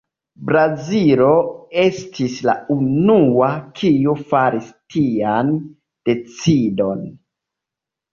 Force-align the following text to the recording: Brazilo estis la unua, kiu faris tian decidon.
Brazilo 0.51 1.25
estis 1.81 2.37
la 2.49 2.55
unua, 2.75 3.49
kiu 3.81 4.15
faris 4.31 4.71
tian 4.95 5.53
decidon. 6.11 7.05